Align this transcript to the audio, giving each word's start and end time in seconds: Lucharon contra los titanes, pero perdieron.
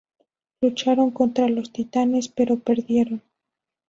Lucharon 0.61 1.11
contra 1.11 1.47
los 1.47 1.71
titanes, 1.71 2.27
pero 2.27 2.57
perdieron. 2.57 3.21